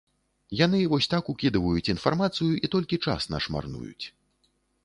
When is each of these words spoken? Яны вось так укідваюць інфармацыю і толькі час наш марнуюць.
Яны 0.59 0.79
вось 0.93 1.07
так 1.13 1.29
укідваюць 1.33 1.91
інфармацыю 1.95 2.51
і 2.65 2.73
толькі 2.77 2.99
час 3.07 3.31
наш 3.35 3.43
марнуюць. 3.57 4.05